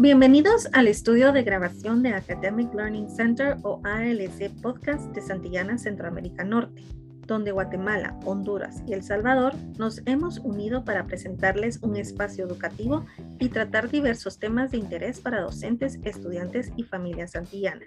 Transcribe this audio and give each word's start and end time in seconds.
Bienvenidos 0.00 0.66
al 0.72 0.88
estudio 0.88 1.30
de 1.30 1.42
grabación 1.42 2.02
de 2.02 2.14
Academic 2.14 2.72
Learning 2.72 3.10
Center 3.10 3.58
o 3.62 3.82
ALC 3.84 4.50
Podcast 4.62 5.14
de 5.14 5.20
Santillana, 5.20 5.76
Centroamérica 5.76 6.42
Norte, 6.42 6.82
donde 7.26 7.52
Guatemala, 7.52 8.18
Honduras 8.24 8.82
y 8.86 8.94
El 8.94 9.02
Salvador 9.02 9.52
nos 9.76 10.00
hemos 10.06 10.38
unido 10.38 10.86
para 10.86 11.04
presentarles 11.06 11.82
un 11.82 11.96
espacio 11.96 12.46
educativo 12.46 13.04
y 13.38 13.50
tratar 13.50 13.90
diversos 13.90 14.38
temas 14.38 14.70
de 14.70 14.78
interés 14.78 15.20
para 15.20 15.42
docentes, 15.42 16.00
estudiantes 16.02 16.72
y 16.76 16.84
familias 16.84 17.32
santillana. 17.32 17.84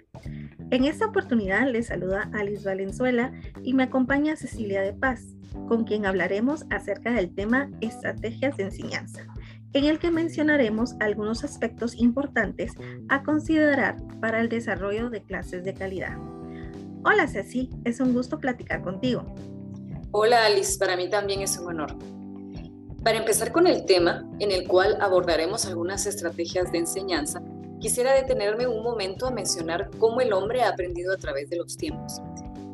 En 0.70 0.84
esta 0.84 1.06
oportunidad 1.06 1.68
les 1.68 1.88
saluda 1.88 2.30
Alice 2.32 2.64
Valenzuela 2.64 3.32
y 3.64 3.74
me 3.74 3.82
acompaña 3.82 4.36
Cecilia 4.36 4.82
de 4.82 4.92
Paz, 4.92 5.34
con 5.66 5.82
quien 5.82 6.06
hablaremos 6.06 6.64
acerca 6.70 7.10
del 7.10 7.34
tema 7.34 7.72
estrategias 7.80 8.56
de 8.56 8.62
enseñanza 8.62 9.26
en 9.74 9.84
el 9.84 9.98
que 9.98 10.10
mencionaremos 10.10 10.94
algunos 11.00 11.42
aspectos 11.42 11.96
importantes 11.96 12.72
a 13.08 13.24
considerar 13.24 13.96
para 14.20 14.40
el 14.40 14.48
desarrollo 14.48 15.10
de 15.10 15.22
clases 15.22 15.64
de 15.64 15.74
calidad. 15.74 16.16
Hola 17.04 17.26
Ceci, 17.26 17.68
es 17.84 18.00
un 18.00 18.14
gusto 18.14 18.38
platicar 18.38 18.82
contigo. 18.82 19.26
Hola 20.12 20.46
Alice, 20.46 20.78
para 20.78 20.96
mí 20.96 21.10
también 21.10 21.42
es 21.42 21.58
un 21.58 21.66
honor. 21.66 21.96
Para 23.02 23.18
empezar 23.18 23.50
con 23.52 23.66
el 23.66 23.84
tema 23.84 24.24
en 24.38 24.52
el 24.52 24.66
cual 24.66 24.96
abordaremos 25.00 25.66
algunas 25.66 26.06
estrategias 26.06 26.70
de 26.70 26.78
enseñanza, 26.78 27.42
quisiera 27.80 28.14
detenerme 28.14 28.68
un 28.68 28.82
momento 28.82 29.26
a 29.26 29.32
mencionar 29.32 29.90
cómo 29.98 30.20
el 30.20 30.32
hombre 30.32 30.62
ha 30.62 30.70
aprendido 30.70 31.12
a 31.12 31.18
través 31.18 31.50
de 31.50 31.56
los 31.56 31.76
tiempos, 31.76 32.22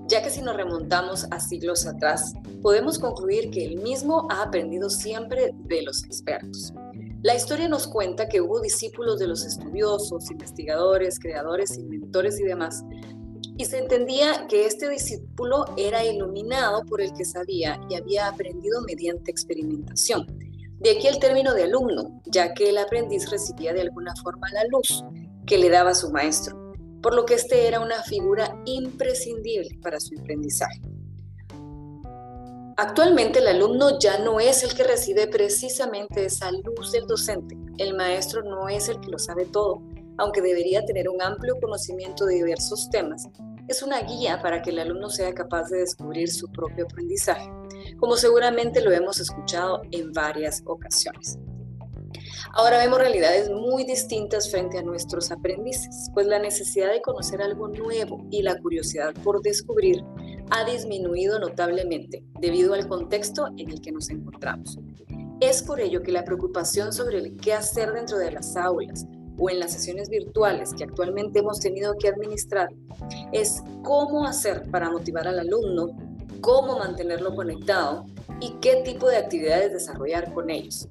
ya 0.06 0.22
que 0.22 0.30
si 0.30 0.42
nos 0.42 0.54
remontamos 0.54 1.26
a 1.30 1.40
siglos 1.40 1.86
atrás, 1.86 2.34
podemos 2.62 2.98
concluir 2.98 3.50
que 3.50 3.64
él 3.64 3.80
mismo 3.80 4.28
ha 4.30 4.42
aprendido 4.42 4.90
siempre 4.90 5.54
de 5.64 5.82
los 5.82 6.04
expertos. 6.04 6.74
La 7.22 7.34
historia 7.34 7.68
nos 7.68 7.86
cuenta 7.86 8.28
que 8.28 8.40
hubo 8.40 8.60
discípulos 8.60 9.18
de 9.18 9.26
los 9.26 9.44
estudiosos, 9.44 10.30
investigadores, 10.30 11.18
creadores, 11.18 11.76
inventores 11.76 12.40
y 12.40 12.44
demás, 12.44 12.82
y 13.58 13.66
se 13.66 13.76
entendía 13.76 14.46
que 14.48 14.64
este 14.64 14.88
discípulo 14.88 15.66
era 15.76 16.02
iluminado 16.02 16.82
por 16.86 17.02
el 17.02 17.12
que 17.12 17.26
sabía 17.26 17.78
y 17.90 17.94
había 17.96 18.26
aprendido 18.26 18.80
mediante 18.80 19.30
experimentación. 19.30 20.26
De 20.78 20.92
aquí 20.92 21.08
el 21.08 21.18
término 21.18 21.52
de 21.52 21.64
alumno, 21.64 22.22
ya 22.24 22.54
que 22.54 22.70
el 22.70 22.78
aprendiz 22.78 23.30
recibía 23.30 23.74
de 23.74 23.82
alguna 23.82 24.14
forma 24.22 24.46
la 24.54 24.64
luz 24.64 25.04
que 25.44 25.58
le 25.58 25.68
daba 25.68 25.94
su 25.94 26.10
maestro, 26.10 26.72
por 27.02 27.14
lo 27.14 27.26
que 27.26 27.34
este 27.34 27.68
era 27.68 27.80
una 27.80 28.02
figura 28.02 28.62
imprescindible 28.64 29.78
para 29.82 30.00
su 30.00 30.18
aprendizaje. 30.18 30.80
Actualmente 32.82 33.40
el 33.40 33.46
alumno 33.46 33.98
ya 33.98 34.20
no 34.20 34.40
es 34.40 34.64
el 34.64 34.72
que 34.72 34.84
recibe 34.84 35.26
precisamente 35.26 36.24
esa 36.24 36.50
luz 36.50 36.92
del 36.92 37.06
docente. 37.06 37.54
El 37.76 37.94
maestro 37.94 38.42
no 38.42 38.70
es 38.70 38.88
el 38.88 38.98
que 39.00 39.10
lo 39.10 39.18
sabe 39.18 39.44
todo, 39.44 39.82
aunque 40.16 40.40
debería 40.40 40.82
tener 40.86 41.10
un 41.10 41.20
amplio 41.20 41.60
conocimiento 41.60 42.24
de 42.24 42.36
diversos 42.36 42.88
temas. 42.88 43.28
Es 43.68 43.82
una 43.82 44.00
guía 44.00 44.40
para 44.40 44.62
que 44.62 44.70
el 44.70 44.78
alumno 44.78 45.10
sea 45.10 45.34
capaz 45.34 45.68
de 45.68 45.80
descubrir 45.80 46.30
su 46.30 46.50
propio 46.50 46.86
aprendizaje, 46.86 47.50
como 47.98 48.16
seguramente 48.16 48.80
lo 48.80 48.92
hemos 48.92 49.20
escuchado 49.20 49.82
en 49.90 50.14
varias 50.14 50.62
ocasiones. 50.64 51.38
Ahora 52.54 52.78
vemos 52.78 52.98
realidades 52.98 53.50
muy 53.50 53.84
distintas 53.84 54.50
frente 54.50 54.78
a 54.78 54.82
nuestros 54.82 55.30
aprendices, 55.30 56.08
pues 56.14 56.26
la 56.26 56.38
necesidad 56.38 56.90
de 56.90 57.02
conocer 57.02 57.42
algo 57.42 57.68
nuevo 57.68 58.26
y 58.30 58.40
la 58.40 58.58
curiosidad 58.58 59.12
por 59.22 59.42
descubrir 59.42 60.02
ha 60.50 60.64
disminuido 60.64 61.38
notablemente 61.38 62.24
debido 62.40 62.74
al 62.74 62.88
contexto 62.88 63.48
en 63.56 63.70
el 63.70 63.80
que 63.80 63.92
nos 63.92 64.10
encontramos. 64.10 64.78
Es 65.40 65.62
por 65.62 65.80
ello 65.80 66.02
que 66.02 66.12
la 66.12 66.24
preocupación 66.24 66.92
sobre 66.92 67.18
el 67.18 67.36
qué 67.38 67.54
hacer 67.54 67.92
dentro 67.92 68.18
de 68.18 68.32
las 68.32 68.56
aulas 68.56 69.06
o 69.38 69.48
en 69.48 69.58
las 69.58 69.72
sesiones 69.72 70.10
virtuales 70.10 70.74
que 70.74 70.84
actualmente 70.84 71.38
hemos 71.38 71.60
tenido 71.60 71.96
que 71.96 72.08
administrar 72.08 72.68
es 73.32 73.62
cómo 73.82 74.26
hacer 74.26 74.70
para 74.70 74.90
motivar 74.90 75.26
al 75.26 75.38
alumno, 75.38 75.96
cómo 76.40 76.78
mantenerlo 76.78 77.34
conectado 77.34 78.04
y 78.40 78.50
qué 78.60 78.82
tipo 78.84 79.08
de 79.08 79.16
actividades 79.16 79.72
desarrollar 79.72 80.32
con 80.34 80.50
ellos. 80.50 80.88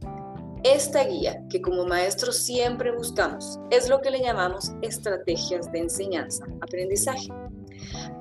Esta 0.64 1.06
guía, 1.06 1.42
que 1.50 1.62
como 1.62 1.86
maestros 1.86 2.38
siempre 2.38 2.92
buscamos, 2.92 3.60
es 3.70 3.88
lo 3.88 4.02
que 4.02 4.12
le 4.12 4.20
llamamos 4.20 4.74
estrategias 4.82 5.72
de 5.72 5.80
enseñanza-aprendizaje. 5.80 7.30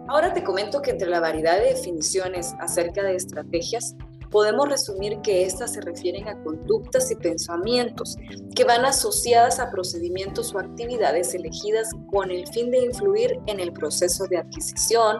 Ahora 0.08 0.32
te 0.32 0.42
comento 0.42 0.80
que 0.80 0.90
entre 0.90 1.10
la 1.10 1.20
variedad 1.20 1.58
de 1.58 1.74
definiciones 1.74 2.54
acerca 2.60 3.02
de 3.02 3.14
estrategias, 3.14 3.94
podemos 4.30 4.66
resumir 4.66 5.20
que 5.20 5.44
éstas 5.44 5.74
se 5.74 5.82
refieren 5.82 6.26
a 6.28 6.42
conductas 6.42 7.10
y 7.10 7.14
pensamientos 7.14 8.16
que 8.56 8.64
van 8.64 8.86
asociadas 8.86 9.60
a 9.60 9.70
procedimientos 9.70 10.54
o 10.54 10.60
actividades 10.60 11.34
elegidas 11.34 11.90
con 12.10 12.30
el 12.30 12.46
fin 12.48 12.70
de 12.70 12.86
influir 12.86 13.38
en 13.46 13.60
el 13.60 13.70
proceso 13.70 14.26
de 14.26 14.38
adquisición, 14.38 15.18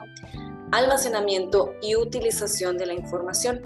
almacenamiento 0.72 1.74
y 1.82 1.94
utilización 1.94 2.78
de 2.78 2.86
la 2.86 2.94
información. 2.94 3.60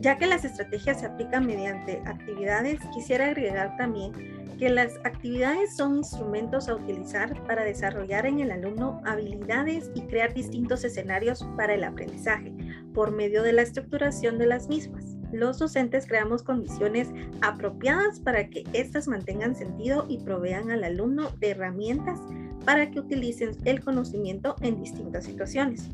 Ya 0.00 0.18
que 0.18 0.26
las 0.26 0.44
estrategias 0.44 1.00
se 1.00 1.06
aplican 1.06 1.46
mediante 1.46 2.02
actividades, 2.04 2.80
quisiera 2.92 3.26
agregar 3.28 3.78
también 3.78 4.41
que 4.58 4.68
las 4.68 4.96
actividades 5.04 5.76
son 5.76 5.98
instrumentos 5.98 6.68
a 6.68 6.74
utilizar 6.74 7.42
para 7.46 7.64
desarrollar 7.64 8.26
en 8.26 8.40
el 8.40 8.50
alumno 8.50 9.00
habilidades 9.04 9.90
y 9.94 10.02
crear 10.02 10.34
distintos 10.34 10.84
escenarios 10.84 11.46
para 11.56 11.74
el 11.74 11.84
aprendizaje 11.84 12.52
por 12.94 13.12
medio 13.12 13.42
de 13.42 13.52
la 13.52 13.62
estructuración 13.62 14.38
de 14.38 14.46
las 14.46 14.68
mismas. 14.68 15.16
Los 15.32 15.58
docentes 15.58 16.06
creamos 16.06 16.42
condiciones 16.42 17.08
apropiadas 17.40 18.20
para 18.20 18.48
que 18.48 18.64
éstas 18.74 19.08
mantengan 19.08 19.56
sentido 19.56 20.04
y 20.08 20.18
provean 20.18 20.70
al 20.70 20.84
alumno 20.84 21.30
de 21.40 21.50
herramientas 21.50 22.20
para 22.66 22.90
que 22.90 23.00
utilicen 23.00 23.56
el 23.64 23.82
conocimiento 23.82 24.56
en 24.60 24.78
distintas 24.78 25.24
situaciones. 25.24 25.88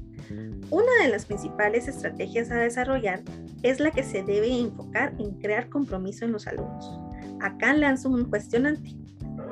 Una 0.70 1.02
de 1.02 1.08
las 1.08 1.24
principales 1.24 1.88
estrategias 1.88 2.50
a 2.50 2.56
desarrollar 2.56 3.22
es 3.62 3.80
la 3.80 3.90
que 3.90 4.02
se 4.02 4.22
debe 4.22 4.58
enfocar 4.58 5.14
en 5.18 5.38
crear 5.38 5.68
compromiso 5.68 6.24
en 6.24 6.32
los 6.32 6.46
alumnos. 6.46 7.07
Acá 7.40 7.72
lanzo 7.72 8.08
un 8.08 8.24
cuestionante. 8.24 8.96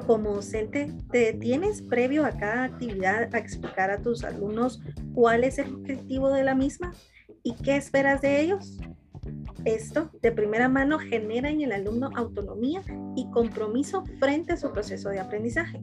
Como 0.07 0.35
docente, 0.35 0.93
¿te 1.11 1.19
detienes 1.19 1.83
previo 1.83 2.25
a 2.25 2.31
cada 2.31 2.65
actividad 2.65 3.35
a 3.35 3.39
explicar 3.39 3.91
a 3.91 4.01
tus 4.01 4.25
alumnos 4.25 4.81
cuál 5.15 5.45
es 5.45 5.59
el 5.59 5.75
objetivo 5.75 6.31
de 6.31 6.45
la 6.45 6.55
misma 6.55 6.93
y 7.43 7.55
qué 7.55 7.77
esperas 7.77 8.21
de 8.21 8.41
ellos? 8.41 8.79
Esto, 9.65 10.11
de 10.23 10.31
primera 10.31 10.69
mano, 10.69 10.99
genera 10.99 11.51
en 11.51 11.61
el 11.61 11.73
alumno 11.73 12.11
autonomía 12.15 12.83
y 13.17 13.29
compromiso 13.31 14.05
frente 14.21 14.53
a 14.53 14.57
su 14.57 14.73
proceso 14.73 15.09
de 15.09 15.19
aprendizaje. 15.19 15.83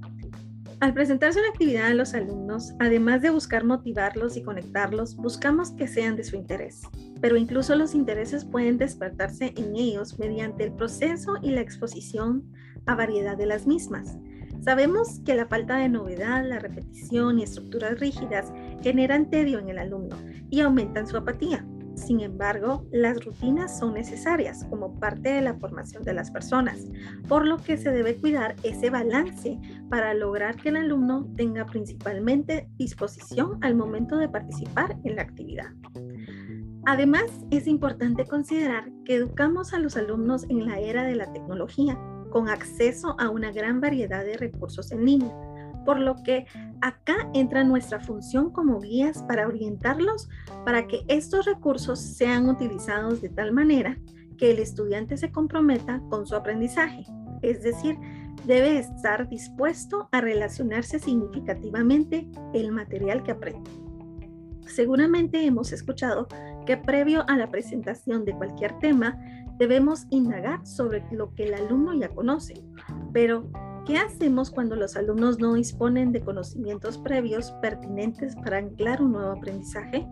Al 0.83 0.93
presentarse 0.93 1.39
una 1.39 1.47
actividad 1.47 1.85
a 1.85 1.93
los 1.93 2.13
alumnos, 2.13 2.73
además 2.77 3.21
de 3.21 3.29
buscar 3.29 3.63
motivarlos 3.63 4.35
y 4.35 4.43
conectarlos, 4.43 5.15
buscamos 5.15 5.71
que 5.71 5.87
sean 5.87 6.17
de 6.17 6.25
su 6.25 6.35
interés. 6.35 6.81
Pero 7.21 7.37
incluso 7.37 7.73
los 7.77 7.95
intereses 7.95 8.43
pueden 8.43 8.77
despertarse 8.77 9.53
en 9.55 9.77
ellos 9.77 10.19
mediante 10.19 10.65
el 10.65 10.73
proceso 10.73 11.35
y 11.41 11.51
la 11.51 11.61
exposición 11.61 12.51
a 12.85 12.95
variedad 12.95 13.37
de 13.37 13.45
las 13.45 13.65
mismas. 13.65 14.17
Sabemos 14.59 15.21
que 15.23 15.35
la 15.35 15.47
falta 15.47 15.77
de 15.77 15.87
novedad, 15.87 16.45
la 16.45 16.59
repetición 16.59 17.39
y 17.39 17.43
estructuras 17.43 17.97
rígidas 18.01 18.51
generan 18.81 19.29
tedio 19.29 19.59
en 19.59 19.69
el 19.69 19.77
alumno 19.77 20.17
y 20.49 20.59
aumentan 20.59 21.07
su 21.07 21.15
apatía. 21.15 21.65
Sin 21.95 22.21
embargo, 22.21 22.85
las 22.91 23.23
rutinas 23.23 23.77
son 23.77 23.93
necesarias 23.93 24.65
como 24.69 24.99
parte 24.99 25.29
de 25.29 25.41
la 25.41 25.53
formación 25.53 26.03
de 26.03 26.13
las 26.13 26.31
personas, 26.31 26.87
por 27.27 27.45
lo 27.45 27.57
que 27.57 27.77
se 27.77 27.91
debe 27.91 28.15
cuidar 28.15 28.55
ese 28.63 28.89
balance 28.89 29.59
para 29.89 30.13
lograr 30.13 30.55
que 30.55 30.69
el 30.69 30.77
alumno 30.77 31.27
tenga 31.35 31.65
principalmente 31.65 32.67
disposición 32.77 33.59
al 33.61 33.75
momento 33.75 34.17
de 34.17 34.29
participar 34.29 34.97
en 35.03 35.15
la 35.15 35.21
actividad. 35.21 35.71
Además, 36.85 37.25
es 37.51 37.67
importante 37.67 38.25
considerar 38.25 38.91
que 39.05 39.15
educamos 39.15 39.73
a 39.73 39.79
los 39.79 39.95
alumnos 39.95 40.45
en 40.49 40.65
la 40.65 40.79
era 40.79 41.03
de 41.03 41.15
la 41.15 41.31
tecnología, 41.31 41.97
con 42.29 42.49
acceso 42.49 43.15
a 43.19 43.29
una 43.29 43.51
gran 43.51 43.79
variedad 43.79 44.25
de 44.25 44.35
recursos 44.35 44.91
en 44.91 45.05
línea 45.05 45.52
por 45.85 45.99
lo 45.99 46.15
que 46.23 46.45
acá 46.81 47.29
entra 47.33 47.63
nuestra 47.63 47.99
función 47.99 48.51
como 48.51 48.79
guías 48.79 49.23
para 49.23 49.47
orientarlos 49.47 50.29
para 50.65 50.87
que 50.87 51.03
estos 51.07 51.45
recursos 51.45 51.99
sean 51.99 52.49
utilizados 52.49 53.21
de 53.21 53.29
tal 53.29 53.51
manera 53.51 53.97
que 54.37 54.51
el 54.51 54.59
estudiante 54.59 55.17
se 55.17 55.31
comprometa 55.31 56.01
con 56.09 56.25
su 56.25 56.35
aprendizaje. 56.35 57.05
Es 57.41 57.61
decir, 57.63 57.97
debe 58.45 58.79
estar 58.79 59.29
dispuesto 59.29 60.09
a 60.11 60.21
relacionarse 60.21 60.99
significativamente 60.99 62.27
el 62.53 62.71
material 62.71 63.23
que 63.23 63.31
aprende. 63.31 63.69
Seguramente 64.65 65.45
hemos 65.45 65.71
escuchado 65.71 66.27
que 66.65 66.77
previo 66.77 67.25
a 67.27 67.37
la 67.37 67.49
presentación 67.49 68.25
de 68.25 68.33
cualquier 68.33 68.77
tema 68.79 69.17
debemos 69.57 70.07
indagar 70.09 70.65
sobre 70.65 71.03
lo 71.11 71.33
que 71.35 71.43
el 71.43 71.53
alumno 71.53 71.93
ya 71.93 72.09
conoce, 72.09 72.55
pero 73.11 73.49
¿Qué 73.85 73.97
hacemos 73.97 74.49
cuando 74.49 74.77
los 74.77 74.95
alumnos 74.95 75.39
no 75.39 75.55
disponen 75.55 76.13
de 76.13 76.21
conocimientos 76.21 76.97
previos 76.97 77.51
pertinentes 77.61 78.33
para 78.37 78.59
anclar 78.59 79.01
un 79.01 79.11
nuevo 79.11 79.31
aprendizaje? 79.31 80.07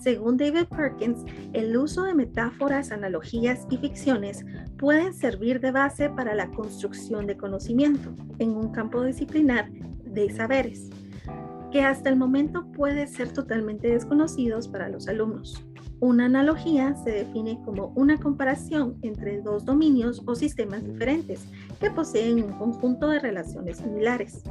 Según 0.00 0.36
David 0.36 0.66
Perkins, 0.74 1.24
el 1.52 1.76
uso 1.76 2.04
de 2.04 2.14
metáforas, 2.14 2.92
analogías 2.92 3.66
y 3.68 3.78
ficciones 3.78 4.44
pueden 4.78 5.12
servir 5.12 5.58
de 5.58 5.72
base 5.72 6.08
para 6.08 6.36
la 6.36 6.52
construcción 6.52 7.26
de 7.26 7.36
conocimiento 7.36 8.14
en 8.38 8.50
un 8.50 8.70
campo 8.70 9.02
disciplinar 9.02 9.68
de 9.72 10.30
saberes, 10.32 10.88
que 11.72 11.82
hasta 11.82 12.10
el 12.10 12.16
momento 12.16 12.70
puede 12.70 13.08
ser 13.08 13.32
totalmente 13.32 13.88
desconocidos 13.88 14.68
para 14.68 14.88
los 14.88 15.08
alumnos. 15.08 15.60
Una 16.00 16.24
analogía 16.24 16.94
se 16.94 17.10
define 17.10 17.60
como 17.62 17.92
una 17.94 18.18
comparación 18.18 18.96
entre 19.02 19.42
dos 19.42 19.66
dominios 19.66 20.22
o 20.24 20.34
sistemas 20.34 20.82
diferentes 20.82 21.44
que 21.78 21.90
poseen 21.90 22.42
un 22.42 22.52
conjunto 22.54 23.06
de 23.08 23.18
relaciones 23.18 23.76
similares 23.76 24.42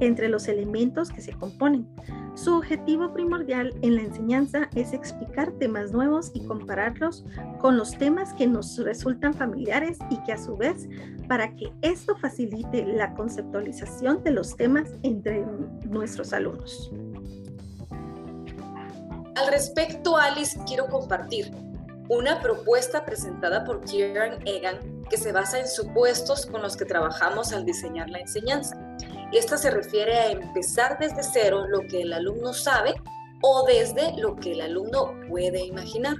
entre 0.00 0.28
los 0.28 0.46
elementos 0.46 1.10
que 1.10 1.22
se 1.22 1.32
componen. 1.32 1.88
Su 2.34 2.54
objetivo 2.54 3.14
primordial 3.14 3.74
en 3.80 3.96
la 3.96 4.02
enseñanza 4.02 4.68
es 4.74 4.92
explicar 4.92 5.52
temas 5.52 5.92
nuevos 5.92 6.32
y 6.34 6.44
compararlos 6.44 7.24
con 7.60 7.78
los 7.78 7.96
temas 7.96 8.34
que 8.34 8.46
nos 8.46 8.76
resultan 8.78 9.32
familiares 9.32 9.98
y 10.10 10.22
que 10.24 10.32
a 10.32 10.38
su 10.38 10.56
vez, 10.56 10.86
para 11.28 11.56
que 11.56 11.72
esto 11.80 12.14
facilite 12.16 12.86
la 12.86 13.14
conceptualización 13.14 14.22
de 14.22 14.32
los 14.32 14.54
temas 14.54 14.90
entre 15.02 15.46
nuestros 15.88 16.34
alumnos. 16.34 16.92
Al 19.40 19.46
respecto, 19.46 20.18
Alice, 20.18 20.60
quiero 20.66 20.86
compartir 20.88 21.50
una 22.10 22.42
propuesta 22.42 23.06
presentada 23.06 23.64
por 23.64 23.82
Kieran 23.86 24.46
Egan 24.46 25.02
que 25.08 25.16
se 25.16 25.32
basa 25.32 25.58
en 25.58 25.66
supuestos 25.66 26.44
con 26.44 26.60
los 26.60 26.76
que 26.76 26.84
trabajamos 26.84 27.50
al 27.54 27.64
diseñar 27.64 28.10
la 28.10 28.18
enseñanza. 28.18 28.76
Esta 29.32 29.56
se 29.56 29.70
refiere 29.70 30.14
a 30.14 30.30
empezar 30.30 30.98
desde 30.98 31.22
cero 31.22 31.64
lo 31.66 31.80
que 31.88 32.02
el 32.02 32.12
alumno 32.12 32.52
sabe 32.52 32.92
o 33.40 33.64
desde 33.66 34.14
lo 34.18 34.36
que 34.36 34.52
el 34.52 34.60
alumno 34.60 35.14
puede 35.26 35.64
imaginar. 35.64 36.16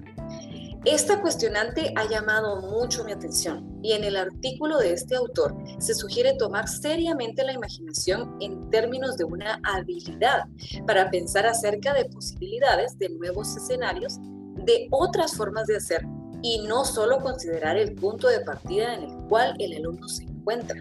Esta 0.86 1.20
cuestionante 1.20 1.92
ha 1.94 2.08
llamado 2.08 2.62
mucho 2.62 3.04
mi 3.04 3.12
atención 3.12 3.78
y 3.82 3.92
en 3.92 4.02
el 4.02 4.16
artículo 4.16 4.78
de 4.78 4.94
este 4.94 5.14
autor 5.14 5.54
se 5.78 5.94
sugiere 5.94 6.34
tomar 6.38 6.68
seriamente 6.68 7.44
la 7.44 7.52
imaginación 7.52 8.34
en 8.40 8.70
términos 8.70 9.18
de 9.18 9.24
una 9.24 9.60
habilidad 9.62 10.44
para 10.86 11.10
pensar 11.10 11.46
acerca 11.46 11.92
de 11.92 12.06
posibilidades 12.06 12.98
de 12.98 13.10
nuevos 13.10 13.54
escenarios, 13.58 14.16
de 14.64 14.88
otras 14.90 15.36
formas 15.36 15.66
de 15.66 15.76
hacer 15.76 16.02
y 16.40 16.66
no 16.66 16.86
solo 16.86 17.18
considerar 17.18 17.76
el 17.76 17.94
punto 17.94 18.28
de 18.28 18.40
partida 18.40 18.94
en 18.94 19.02
el 19.02 19.16
cual 19.28 19.54
el 19.58 19.74
alumno 19.74 20.08
se 20.08 20.22
encuentra. 20.22 20.80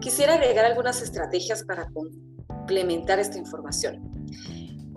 Quisiera 0.00 0.34
agregar 0.34 0.64
algunas 0.64 1.00
estrategias 1.00 1.62
para 1.62 1.88
complementar 1.92 3.20
esta 3.20 3.38
información. 3.38 4.17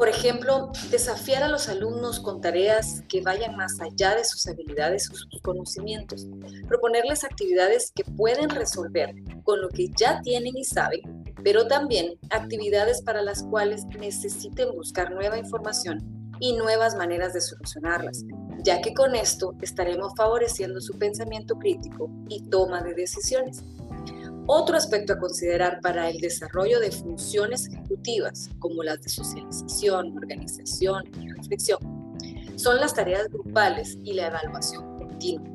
Por 0.01 0.09
ejemplo, 0.09 0.71
desafiar 0.89 1.44
a 1.44 1.48
los 1.48 1.69
alumnos 1.69 2.19
con 2.19 2.42
tareas 2.42 3.03
que 3.07 3.21
vayan 3.21 3.56
más 3.56 3.80
allá 3.80 4.15
de 4.15 4.25
sus 4.25 4.48
habilidades 4.48 5.07
o 5.12 5.13
sus 5.13 5.39
conocimientos. 5.44 6.25
Proponerles 6.68 7.24
actividades 7.24 7.92
que 7.94 8.03
pueden 8.03 8.50
resolver 8.50 9.13
con 9.44 9.62
lo 9.62 9.69
que 9.69 9.89
ya 9.95 10.19
tienen 10.21 10.57
y 10.57 10.63
saben, 10.63 11.01
pero 11.44 11.68
también 11.68 12.15
actividades 12.31 13.03
para 13.03 13.21
las 13.21 13.44
cuales 13.44 13.86
necesiten 14.00 14.71
buscar 14.71 15.12
nueva 15.12 15.38
información 15.38 16.00
y 16.39 16.53
nuevas 16.53 16.95
maneras 16.95 17.33
de 17.33 17.42
solucionarlas, 17.42 18.24
ya 18.63 18.81
que 18.81 18.95
con 18.95 19.15
esto 19.15 19.53
estaremos 19.62 20.13
favoreciendo 20.18 20.81
su 20.81 20.98
pensamiento 20.98 21.59
crítico 21.59 22.09
y 22.27 22.50
toma 22.50 22.81
de 22.81 22.95
decisiones. 22.95 23.63
Otro 24.47 24.75
aspecto 24.75 25.13
a 25.13 25.19
considerar 25.19 25.79
para 25.81 26.09
el 26.09 26.17
desarrollo 26.17 26.79
de 26.79 26.91
funciones 26.91 27.67
ejecutivas, 27.67 28.49
como 28.59 28.83
las 28.83 29.01
de 29.01 29.09
socialización, 29.09 30.17
organización 30.17 31.03
y 31.19 31.29
reflexión, 31.29 31.79
son 32.55 32.77
las 32.77 32.93
tareas 32.93 33.29
grupales 33.29 33.97
y 34.03 34.13
la 34.13 34.27
evaluación 34.27 34.97
continua, 34.97 35.47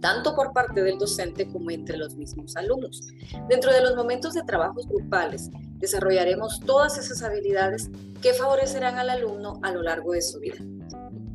tanto 0.00 0.34
por 0.34 0.52
parte 0.52 0.82
del 0.82 0.98
docente 0.98 1.48
como 1.48 1.70
entre 1.70 1.96
los 1.96 2.16
mismos 2.16 2.56
alumnos. 2.56 3.00
Dentro 3.48 3.72
de 3.72 3.80
los 3.80 3.94
momentos 3.94 4.34
de 4.34 4.42
trabajos 4.42 4.86
grupales, 4.88 5.50
desarrollaremos 5.78 6.60
todas 6.60 6.98
esas 6.98 7.22
habilidades 7.22 7.90
que 8.20 8.34
favorecerán 8.34 8.98
al 8.98 9.10
alumno 9.10 9.60
a 9.62 9.72
lo 9.72 9.82
largo 9.82 10.12
de 10.12 10.22
su 10.22 10.38
vida. 10.40 10.58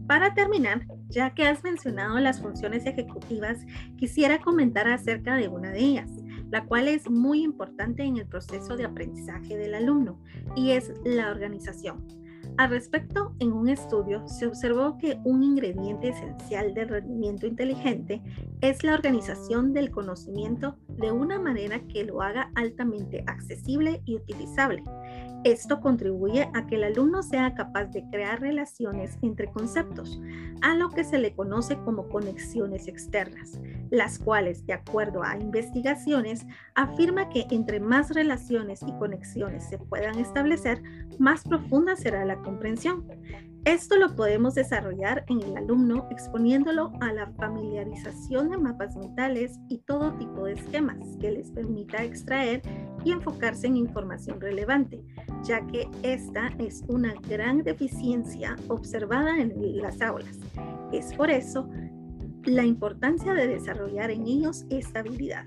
Para 0.07 0.33
terminar, 0.33 0.85
ya 1.09 1.33
que 1.33 1.45
has 1.45 1.63
mencionado 1.63 2.17
las 2.19 2.39
funciones 2.39 2.85
ejecutivas, 2.85 3.57
quisiera 3.97 4.39
comentar 4.39 4.87
acerca 4.87 5.35
de 5.35 5.49
una 5.49 5.71
de 5.71 5.79
ellas, 5.79 6.09
la 6.49 6.65
cual 6.65 6.87
es 6.87 7.09
muy 7.09 7.43
importante 7.43 8.03
en 8.03 8.17
el 8.17 8.27
proceso 8.27 8.75
de 8.75 8.85
aprendizaje 8.85 9.57
del 9.57 9.75
alumno, 9.75 10.21
y 10.55 10.71
es 10.71 10.91
la 11.03 11.29
organización. 11.29 12.05
Al 12.57 12.71
respecto, 12.71 13.35
en 13.39 13.51
un 13.53 13.69
estudio 13.69 14.27
se 14.27 14.47
observó 14.47 14.97
que 14.97 15.19
un 15.23 15.43
ingrediente 15.43 16.09
esencial 16.09 16.73
del 16.73 16.89
rendimiento 16.89 17.45
inteligente 17.45 18.23
es 18.61 18.83
la 18.83 18.95
organización 18.95 19.73
del 19.73 19.91
conocimiento 19.91 20.75
de 20.87 21.11
una 21.11 21.39
manera 21.39 21.81
que 21.87 22.03
lo 22.03 22.23
haga 22.23 22.51
altamente 22.55 23.23
accesible 23.27 24.01
y 24.05 24.15
utilizable. 24.15 24.83
Esto 25.43 25.79
contribuye 25.79 26.49
a 26.53 26.65
que 26.65 26.75
el 26.75 26.83
alumno 26.83 27.23
sea 27.23 27.53
capaz 27.53 27.85
de 27.85 28.03
crear 28.09 28.41
relaciones 28.41 29.17
entre 29.21 29.47
conceptos, 29.47 30.19
a 30.61 30.75
lo 30.75 30.89
que 30.89 31.03
se 31.03 31.19
le 31.19 31.33
conoce 31.33 31.77
como 31.85 32.09
conexiones 32.09 32.87
externas, 32.87 33.59
las 33.89 34.19
cuales, 34.19 34.65
de 34.65 34.73
acuerdo 34.73 35.23
a 35.23 35.37
investigaciones, 35.37 36.45
afirma 36.75 37.29
que 37.29 37.45
entre 37.51 37.79
más 37.79 38.13
relaciones 38.13 38.81
y 38.85 38.91
conexiones 38.93 39.63
se 39.69 39.77
puedan 39.77 40.19
establecer, 40.19 40.81
más 41.19 41.43
profunda 41.43 41.95
será 41.95 42.25
la 42.25 42.37
comprensión. 42.41 43.05
Esto 43.65 43.97
lo 43.97 44.15
podemos 44.15 44.55
desarrollar 44.55 45.25
en 45.27 45.41
el 45.41 45.57
alumno 45.57 46.07
exponiéndolo 46.09 46.91
a 47.01 47.11
la 47.11 47.27
familiarización 47.33 48.49
de 48.49 48.57
mapas 48.57 48.95
mentales 48.95 49.59
y 49.67 49.79
todo 49.79 50.13
tipo 50.13 50.45
de 50.45 50.53
esquemas 50.53 50.97
que 51.19 51.31
les 51.31 51.51
permita 51.51 52.03
extraer 52.03 52.61
y 53.03 53.11
enfocarse 53.11 53.67
en 53.67 53.77
información 53.77 54.39
relevante, 54.39 55.03
ya 55.43 55.65
que 55.67 55.89
esta 56.03 56.49
es 56.59 56.83
una 56.87 57.13
gran 57.27 57.63
deficiencia 57.63 58.55
observada 58.69 59.37
en 59.37 59.81
las 59.81 60.01
aulas. 60.01 60.39
Es 60.93 61.13
por 61.13 61.29
eso 61.29 61.69
la 62.45 62.65
importancia 62.65 63.33
de 63.33 63.47
desarrollar 63.47 64.11
en 64.11 64.25
ellos 64.27 64.65
esta 64.69 64.99
habilidad. 64.99 65.45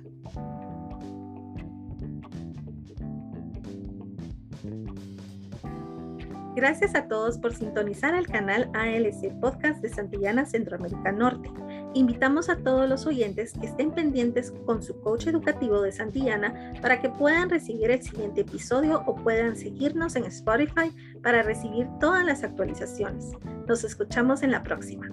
Gracias 6.60 6.94
a 6.94 7.08
todos 7.08 7.38
por 7.38 7.54
sintonizar 7.54 8.14
el 8.14 8.26
canal 8.26 8.70
ALC 8.74 9.32
Podcast 9.40 9.80
de 9.80 9.88
Santillana 9.88 10.44
Centroamérica 10.44 11.10
Norte. 11.10 11.50
Invitamos 11.94 12.50
a 12.50 12.56
todos 12.56 12.86
los 12.86 13.06
oyentes 13.06 13.54
que 13.58 13.64
estén 13.64 13.92
pendientes 13.92 14.52
con 14.66 14.82
su 14.82 15.00
coach 15.00 15.26
educativo 15.26 15.80
de 15.80 15.90
Santillana 15.90 16.74
para 16.82 17.00
que 17.00 17.08
puedan 17.08 17.48
recibir 17.48 17.90
el 17.90 18.02
siguiente 18.02 18.42
episodio 18.42 19.02
o 19.06 19.14
puedan 19.16 19.56
seguirnos 19.56 20.16
en 20.16 20.26
Spotify 20.26 20.94
para 21.22 21.42
recibir 21.42 21.88
todas 21.98 22.26
las 22.26 22.44
actualizaciones. 22.44 23.32
Nos 23.66 23.82
escuchamos 23.82 24.42
en 24.42 24.50
la 24.50 24.62
próxima. 24.62 25.08